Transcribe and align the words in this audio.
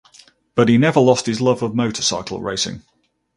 But 0.55 0.67
he 0.67 0.79
never 0.79 0.99
lost 0.99 1.27
his 1.27 1.41
love 1.41 1.61
of 1.61 1.75
motorcycle 1.75 2.41
racing. 2.41 2.81